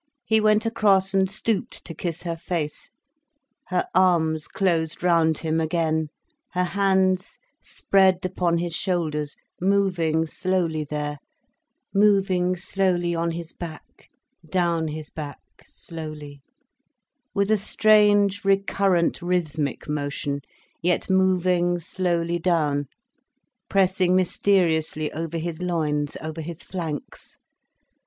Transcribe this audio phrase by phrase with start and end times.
[0.25, 2.89] He went across and stooped to kiss her face.
[3.67, 6.07] Her arms closed round him again,
[6.53, 11.19] her hands spread upon his shoulders, moving slowly there,
[11.93, 14.09] moving slowly on his back,
[14.43, 15.37] down his back
[15.67, 16.41] slowly,
[17.35, 20.41] with a strange recurrent, rhythmic motion,
[20.81, 22.87] yet moving slowly down,
[23.69, 27.37] pressing mysteriously over his loins, over his flanks.